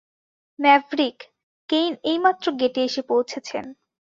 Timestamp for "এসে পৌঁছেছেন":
2.83-3.65